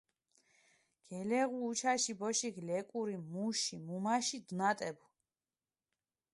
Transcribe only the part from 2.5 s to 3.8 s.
ლეკური მუში